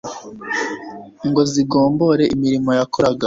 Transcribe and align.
ngo 1.27 1.41
zigombore 1.51 2.23
imirimo 2.35 2.69
yakoraga 2.79 3.19